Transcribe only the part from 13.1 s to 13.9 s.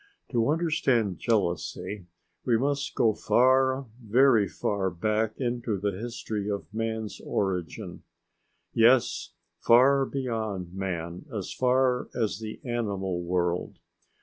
world!